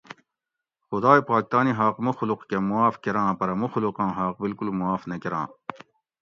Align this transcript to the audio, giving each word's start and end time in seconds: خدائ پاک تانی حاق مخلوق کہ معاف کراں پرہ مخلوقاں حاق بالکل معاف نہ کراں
خدائ 0.87 1.19
پاک 1.29 1.43
تانی 1.51 1.73
حاق 1.79 1.95
مخلوق 2.07 2.41
کہ 2.49 2.57
معاف 2.69 2.95
کراں 3.03 3.29
پرہ 3.39 3.53
مخلوقاں 3.63 4.11
حاق 4.17 4.35
بالکل 4.43 4.67
معاف 4.79 5.01
نہ 5.09 5.17
کراں 5.23 5.45